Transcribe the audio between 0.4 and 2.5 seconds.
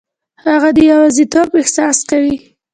هغه د یوازیتوب احساس کوي.